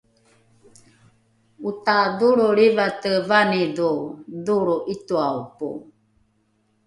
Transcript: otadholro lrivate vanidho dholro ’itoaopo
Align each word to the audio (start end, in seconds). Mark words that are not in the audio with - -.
otadholro 1.69 2.47
lrivate 2.57 3.11
vanidho 3.29 3.89
dholro 4.45 4.75
’itoaopo 4.93 5.67